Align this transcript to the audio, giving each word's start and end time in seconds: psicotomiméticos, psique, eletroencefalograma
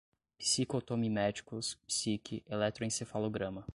psicotomiméticos, 0.39 1.75
psique, 1.85 2.41
eletroencefalograma 2.49 3.63